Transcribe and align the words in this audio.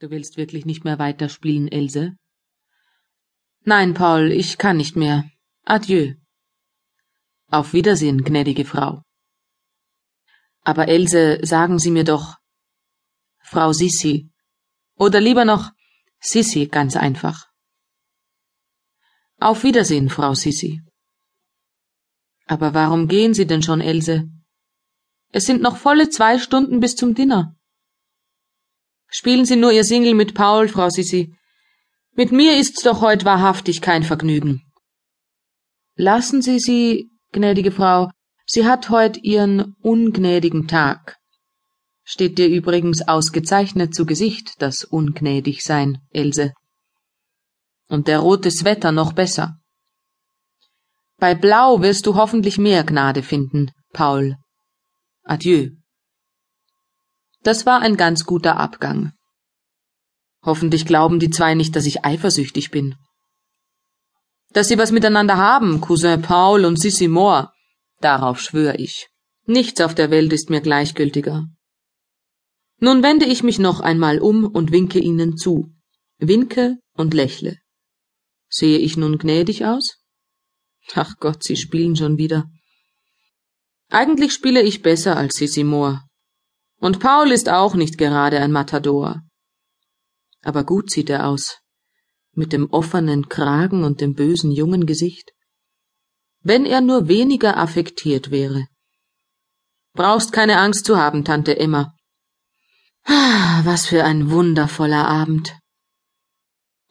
Du 0.00 0.10
willst 0.10 0.36
wirklich 0.36 0.66
nicht 0.66 0.84
mehr 0.84 0.98
weiterspielen, 0.98 1.68
Else? 1.68 2.16
Nein, 3.64 3.94
Paul, 3.94 4.32
ich 4.32 4.58
kann 4.58 4.76
nicht 4.76 4.96
mehr. 4.96 5.24
Adieu. 5.64 6.14
Auf 7.48 7.72
Wiedersehen, 7.72 8.24
gnädige 8.24 8.64
Frau. 8.64 9.02
Aber 10.62 10.88
Else, 10.88 11.38
sagen 11.42 11.78
Sie 11.78 11.90
mir 11.90 12.04
doch, 12.04 12.36
Frau 13.38 13.72
Sissi, 13.72 14.30
oder 14.96 15.20
lieber 15.20 15.44
noch 15.44 15.70
Sissi 16.20 16.66
ganz 16.66 16.96
einfach. 16.96 17.46
Auf 19.38 19.62
Wiedersehen, 19.62 20.08
Frau 20.08 20.34
Sissi. 20.34 20.82
Aber 22.46 22.74
warum 22.74 23.08
gehen 23.08 23.32
Sie 23.34 23.46
denn 23.46 23.62
schon, 23.62 23.80
Else? 23.80 24.28
Es 25.30 25.46
sind 25.46 25.62
noch 25.62 25.76
volle 25.76 26.08
zwei 26.08 26.38
Stunden 26.38 26.80
bis 26.80 26.96
zum 26.96 27.14
Dinner. 27.14 27.56
Spielen 29.16 29.44
Sie 29.44 29.54
nur 29.54 29.70
Ihr 29.70 29.84
Single 29.84 30.14
mit 30.14 30.34
Paul, 30.34 30.66
Frau 30.66 30.90
Sissi. 30.90 31.36
Mit 32.16 32.32
mir 32.32 32.58
ist's 32.58 32.82
doch 32.82 33.00
heut 33.00 33.24
wahrhaftig 33.24 33.80
kein 33.80 34.02
Vergnügen. 34.02 34.62
Lassen 35.94 36.42
Sie 36.42 36.58
sie, 36.58 37.10
gnädige 37.30 37.70
Frau, 37.70 38.10
sie 38.44 38.66
hat 38.66 38.90
heut 38.90 39.16
ihren 39.22 39.76
ungnädigen 39.82 40.66
Tag. 40.66 41.16
Steht 42.02 42.38
dir 42.38 42.48
übrigens 42.48 43.06
ausgezeichnet 43.06 43.94
zu 43.94 44.04
Gesicht, 44.04 44.54
das 44.58 44.82
ungnädig 44.82 45.62
sein, 45.62 45.98
Else. 46.10 46.52
Und 47.86 48.08
der 48.08 48.18
rotes 48.18 48.64
Wetter 48.64 48.90
noch 48.90 49.12
besser. 49.12 49.58
Bei 51.18 51.36
Blau 51.36 51.82
wirst 51.82 52.06
du 52.06 52.16
hoffentlich 52.16 52.58
mehr 52.58 52.82
Gnade 52.82 53.22
finden, 53.22 53.70
Paul. 53.92 54.36
Adieu. 55.22 55.70
Das 57.44 57.66
war 57.66 57.82
ein 57.82 57.98
ganz 57.98 58.24
guter 58.24 58.56
Abgang. 58.56 59.12
Hoffentlich 60.42 60.86
glauben 60.86 61.20
die 61.20 61.28
zwei 61.28 61.54
nicht, 61.54 61.76
dass 61.76 61.84
ich 61.84 62.02
eifersüchtig 62.02 62.70
bin. 62.70 62.96
Dass 64.52 64.68
sie 64.68 64.78
was 64.78 64.92
miteinander 64.92 65.36
haben, 65.36 65.82
Cousin 65.82 66.22
Paul 66.22 66.64
und 66.64 66.80
Sissy 66.80 67.06
Moore, 67.06 67.50
darauf 68.00 68.40
schwör 68.40 68.78
ich. 68.78 69.08
Nichts 69.46 69.82
auf 69.82 69.94
der 69.94 70.10
Welt 70.10 70.32
ist 70.32 70.48
mir 70.48 70.62
gleichgültiger. 70.62 71.44
Nun 72.78 73.02
wende 73.02 73.26
ich 73.26 73.42
mich 73.42 73.58
noch 73.58 73.80
einmal 73.80 74.20
um 74.20 74.46
und 74.46 74.72
winke 74.72 74.98
ihnen 74.98 75.36
zu, 75.36 75.70
winke 76.18 76.78
und 76.94 77.12
lächle. 77.12 77.58
Sehe 78.48 78.78
ich 78.78 78.96
nun 78.96 79.18
gnädig 79.18 79.66
aus? 79.66 79.98
Ach 80.94 81.16
Gott, 81.18 81.42
sie 81.44 81.56
spielen 81.56 81.94
schon 81.94 82.16
wieder. 82.16 82.46
Eigentlich 83.90 84.32
spiele 84.32 84.62
ich 84.62 84.80
besser 84.80 85.16
als 85.16 85.36
Sissy 85.36 85.62
Moore, 85.62 86.04
und 86.84 87.00
Paul 87.00 87.32
ist 87.32 87.48
auch 87.48 87.74
nicht 87.74 87.96
gerade 87.96 88.40
ein 88.40 88.52
Matador. 88.52 89.22
Aber 90.42 90.64
gut 90.64 90.90
sieht 90.90 91.08
er 91.08 91.26
aus, 91.26 91.60
mit 92.32 92.52
dem 92.52 92.68
offenen 92.70 93.30
Kragen 93.30 93.84
und 93.84 94.02
dem 94.02 94.12
bösen 94.12 94.50
jungen 94.50 94.84
Gesicht. 94.84 95.32
Wenn 96.42 96.66
er 96.66 96.82
nur 96.82 97.08
weniger 97.08 97.56
affektiert 97.56 98.30
wäre. 98.30 98.66
Brauchst 99.94 100.30
keine 100.32 100.58
Angst 100.58 100.84
zu 100.84 100.98
haben, 100.98 101.24
Tante 101.24 101.58
Emma. 101.58 101.94
Ah, 103.04 103.62
was 103.64 103.86
für 103.86 104.04
ein 104.04 104.30
wundervoller 104.30 105.08
Abend. 105.08 105.56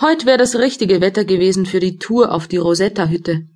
Heut 0.01 0.25
wäre 0.25 0.39
das 0.39 0.55
richtige 0.55 1.01
Wetter 1.01 1.23
gewesen 1.23 1.67
für 1.67 1.79
die 1.79 1.99
Tour 1.99 2.31
auf 2.31 2.47
die 2.47 2.57
Rosetta-Hütte. 2.57 3.47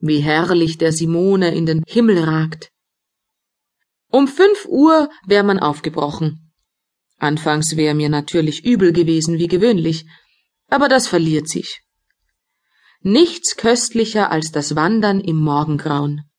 Wie 0.00 0.18
herrlich 0.18 0.76
der 0.76 0.92
Simone 0.92 1.54
in 1.54 1.64
den 1.64 1.82
Himmel 1.86 2.18
ragt. 2.18 2.72
Um 4.12 4.28
fünf 4.28 4.66
Uhr 4.68 5.08
wär 5.24 5.42
man 5.42 5.58
aufgebrochen. 5.58 6.52
Anfangs 7.18 7.76
wär 7.78 7.94
mir 7.94 8.10
natürlich 8.10 8.62
übel 8.62 8.92
gewesen 8.92 9.38
wie 9.38 9.48
gewöhnlich, 9.48 10.04
aber 10.68 10.90
das 10.90 11.08
verliert 11.08 11.48
sich. 11.48 11.80
Nichts 13.00 13.56
köstlicher 13.56 14.30
als 14.30 14.52
das 14.52 14.76
Wandern 14.76 15.18
im 15.20 15.36
Morgengrauen. 15.36 16.30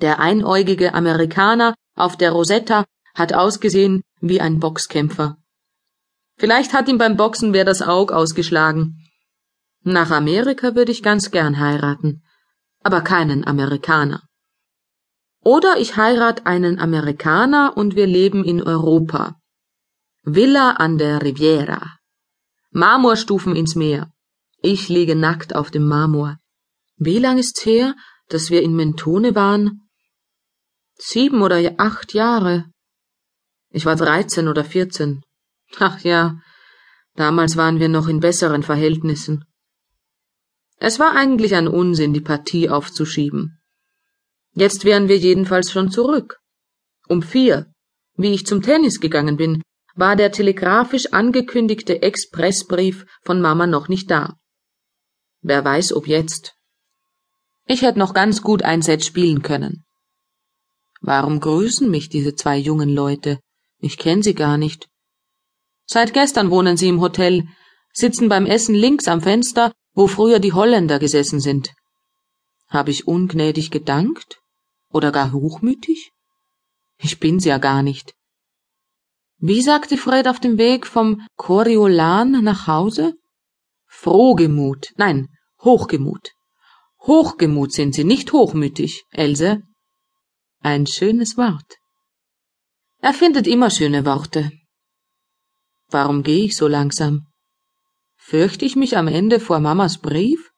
Der 0.00 0.18
einäugige 0.18 0.94
Amerikaner 0.94 1.74
auf 1.94 2.16
der 2.16 2.32
Rosetta 2.32 2.84
hat 3.14 3.32
ausgesehen 3.32 4.02
wie 4.20 4.40
ein 4.40 4.58
Boxkämpfer. 4.58 5.36
Vielleicht 6.38 6.72
hat 6.72 6.88
ihm 6.88 6.98
beim 6.98 7.16
Boxen 7.16 7.52
wer 7.52 7.64
das 7.64 7.82
Aug 7.82 8.10
ausgeschlagen. 8.10 9.08
Nach 9.84 10.10
Amerika 10.10 10.74
würde 10.74 10.90
ich 10.90 11.04
ganz 11.04 11.30
gern 11.30 11.60
heiraten, 11.60 12.24
aber 12.82 13.02
keinen 13.02 13.46
Amerikaner. 13.46 14.27
Oder 15.42 15.78
ich 15.78 15.96
heirat 15.96 16.46
einen 16.46 16.78
Amerikaner 16.78 17.76
und 17.76 17.96
wir 17.96 18.06
leben 18.06 18.44
in 18.44 18.62
Europa. 18.62 19.36
Villa 20.22 20.72
an 20.72 20.98
der 20.98 21.22
Riviera. 21.22 21.98
Marmorstufen 22.70 23.56
ins 23.56 23.74
Meer. 23.74 24.10
Ich 24.60 24.88
liege 24.88 25.14
nackt 25.14 25.54
auf 25.54 25.70
dem 25.70 25.86
Marmor. 25.86 26.38
Wie 26.96 27.18
lang 27.18 27.38
ist's 27.38 27.64
her, 27.64 27.94
dass 28.28 28.50
wir 28.50 28.62
in 28.62 28.74
Mentone 28.74 29.34
waren? 29.34 29.88
Sieben 30.96 31.42
oder 31.42 31.74
acht 31.78 32.12
Jahre. 32.12 32.66
Ich 33.70 33.86
war 33.86 33.96
dreizehn 33.96 34.48
oder 34.48 34.64
vierzehn. 34.64 35.22
Ach 35.78 36.00
ja, 36.00 36.40
damals 37.14 37.56
waren 37.56 37.78
wir 37.78 37.88
noch 37.88 38.08
in 38.08 38.20
besseren 38.20 38.62
Verhältnissen. 38.62 39.44
Es 40.76 40.98
war 40.98 41.14
eigentlich 41.14 41.54
ein 41.54 41.68
Unsinn, 41.68 42.12
die 42.12 42.20
Partie 42.20 42.68
aufzuschieben. 42.68 43.57
Jetzt 44.58 44.84
wären 44.84 45.06
wir 45.06 45.16
jedenfalls 45.16 45.70
schon 45.70 45.88
zurück. 45.88 46.40
Um 47.06 47.22
vier, 47.22 47.72
wie 48.16 48.34
ich 48.34 48.44
zum 48.44 48.60
Tennis 48.60 48.98
gegangen 48.98 49.36
bin, 49.36 49.62
war 49.94 50.16
der 50.16 50.32
telegrafisch 50.32 51.12
angekündigte 51.12 52.02
Expressbrief 52.02 53.06
von 53.22 53.40
Mama 53.40 53.68
noch 53.68 53.86
nicht 53.86 54.10
da. 54.10 54.34
Wer 55.42 55.64
weiß, 55.64 55.92
ob 55.92 56.08
jetzt. 56.08 56.56
Ich 57.66 57.82
hätte 57.82 58.00
noch 58.00 58.14
ganz 58.14 58.42
gut 58.42 58.62
ein 58.62 58.82
Set 58.82 59.04
spielen 59.04 59.42
können. 59.42 59.84
Warum 61.00 61.38
grüßen 61.38 61.88
mich 61.88 62.08
diese 62.08 62.34
zwei 62.34 62.56
jungen 62.56 62.88
Leute? 62.88 63.38
Ich 63.78 63.96
kenn 63.96 64.24
sie 64.24 64.34
gar 64.34 64.58
nicht. 64.58 64.88
Seit 65.86 66.12
gestern 66.12 66.50
wohnen 66.50 66.76
sie 66.76 66.88
im 66.88 67.00
Hotel, 67.00 67.44
sitzen 67.92 68.28
beim 68.28 68.44
Essen 68.44 68.74
links 68.74 69.06
am 69.06 69.20
Fenster, 69.20 69.72
wo 69.94 70.08
früher 70.08 70.40
die 70.40 70.52
Holländer 70.52 70.98
gesessen 70.98 71.38
sind. 71.38 71.70
Hab 72.66 72.88
ich 72.88 73.06
ungnädig 73.06 73.70
gedankt? 73.70 74.37
Oder 74.90 75.12
gar 75.12 75.32
hochmütig? 75.32 76.12
Ich 76.98 77.20
bin's 77.20 77.44
ja 77.44 77.58
gar 77.58 77.82
nicht. 77.82 78.14
Wie 79.38 79.62
sagte 79.62 79.96
Fred 79.96 80.26
auf 80.26 80.40
dem 80.40 80.58
Weg 80.58 80.86
vom 80.86 81.26
Coriolan 81.36 82.42
nach 82.42 82.66
Hause? 82.66 83.14
Frohgemut, 83.86 84.92
nein, 84.96 85.28
Hochgemut. 85.62 86.32
Hochgemut 87.00 87.72
sind 87.72 87.94
Sie, 87.94 88.04
nicht 88.04 88.32
hochmütig, 88.32 89.04
Else. 89.10 89.62
Ein 90.60 90.86
schönes 90.86 91.36
Wort. 91.36 91.76
Er 93.00 93.14
findet 93.14 93.46
immer 93.46 93.70
schöne 93.70 94.04
Worte. 94.04 94.50
Warum 95.88 96.22
gehe 96.22 96.44
ich 96.44 96.56
so 96.56 96.66
langsam? 96.66 97.28
Fürchte 98.16 98.64
ich 98.64 98.74
mich 98.74 98.96
am 98.96 99.06
Ende 99.06 99.38
vor 99.38 99.60
Mamas 99.60 99.98
Brief? 99.98 100.50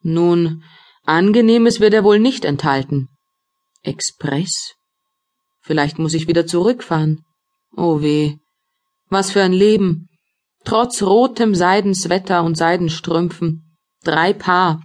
Nun, 0.00 0.64
Angenehmes 1.04 1.78
wird 1.78 1.94
er 1.94 2.04
wohl 2.04 2.18
nicht 2.18 2.44
enthalten. 2.44 3.08
Express? 3.86 4.74
Vielleicht 5.60 5.98
muss 5.98 6.14
ich 6.14 6.28
wieder 6.28 6.46
zurückfahren. 6.46 7.24
Oh 7.76 8.00
weh. 8.00 8.36
Was 9.08 9.30
für 9.30 9.42
ein 9.42 9.52
Leben. 9.52 10.08
Trotz 10.64 11.02
rotem 11.02 11.54
Seidenswetter 11.54 12.42
und 12.42 12.56
Seidenstrümpfen. 12.56 13.76
Drei 14.02 14.32
Paar. 14.32 14.82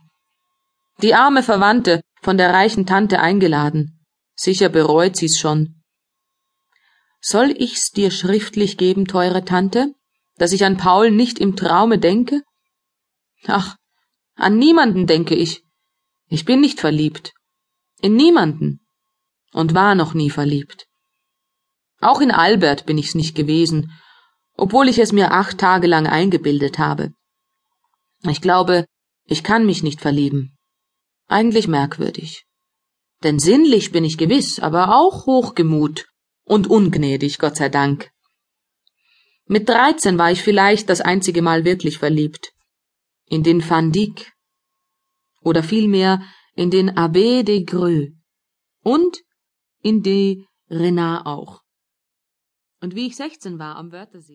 Die 1.01 1.15
arme 1.15 1.43
Verwandte, 1.43 2.01
von 2.21 2.37
der 2.37 2.53
reichen 2.53 2.85
Tante 2.85 3.19
eingeladen. 3.19 3.99
Sicher 4.35 4.69
bereut 4.69 5.15
sie's 5.15 5.39
schon. 5.39 5.81
Soll 7.19 7.53
ich's 7.57 7.91
dir 7.91 8.11
schriftlich 8.11 8.77
geben, 8.77 9.05
teure 9.05 9.45
Tante, 9.45 9.93
dass 10.37 10.51
ich 10.51 10.65
an 10.65 10.77
Paul 10.77 11.11
nicht 11.11 11.39
im 11.39 11.55
Traume 11.55 11.99
denke? 11.99 12.41
Ach, 13.45 13.75
an 14.35 14.57
niemanden 14.57 15.05
denke 15.07 15.35
ich. 15.35 15.63
Ich 16.27 16.45
bin 16.45 16.61
nicht 16.61 16.79
verliebt. 16.79 17.33
In 18.01 18.15
niemanden 18.15 18.80
und 19.51 19.73
war 19.73 19.95
noch 19.95 20.13
nie 20.13 20.29
verliebt. 20.29 20.87
Auch 21.99 22.21
in 22.21 22.31
Albert 22.31 22.85
bin 22.85 22.97
ich's 22.97 23.15
nicht 23.15 23.35
gewesen, 23.35 23.91
obwohl 24.55 24.87
ich 24.89 24.99
es 24.99 25.11
mir 25.11 25.31
acht 25.31 25.57
Tage 25.57 25.87
lang 25.87 26.07
eingebildet 26.07 26.79
habe. 26.79 27.13
Ich 28.27 28.41
glaube, 28.41 28.85
ich 29.25 29.43
kann 29.43 29.65
mich 29.65 29.83
nicht 29.83 30.01
verlieben. 30.01 30.57
Eigentlich 31.27 31.67
merkwürdig. 31.67 32.45
Denn 33.23 33.39
sinnlich 33.39 33.91
bin 33.91 34.03
ich 34.03 34.17
gewiss, 34.17 34.59
aber 34.59 34.95
auch 34.95 35.25
hochgemut 35.25 36.07
und 36.43 36.67
ungnädig, 36.67 37.37
Gott 37.39 37.55
sei 37.55 37.69
Dank. 37.69 38.11
Mit 39.45 39.69
dreizehn 39.69 40.17
war 40.17 40.31
ich 40.31 40.41
vielleicht 40.41 40.89
das 40.89 41.01
einzige 41.01 41.41
Mal 41.41 41.65
wirklich 41.65 41.97
verliebt. 41.97 42.51
In 43.25 43.43
den 43.43 43.67
Van 43.67 43.91
Dyck. 43.91 44.33
Oder 45.41 45.63
vielmehr 45.63 46.21
in 46.55 46.71
den 46.71 46.91
Abbé 46.91 47.43
de 47.43 47.63
Greux. 47.63 48.09
Und 48.83 49.19
in 49.81 50.03
die 50.03 50.45
Renard 50.69 51.25
auch. 51.25 51.61
Und 52.81 52.95
wie 52.95 53.07
ich 53.07 53.15
sechzehn 53.15 53.59
war 53.59 53.75
am 53.75 53.91
Wörthersee 53.91 54.29